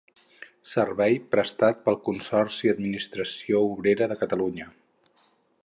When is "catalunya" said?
4.25-4.69